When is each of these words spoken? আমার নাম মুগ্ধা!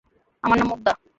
আমার 0.43 0.57
নাম 0.59 0.67
মুগ্ধা! 0.71 0.91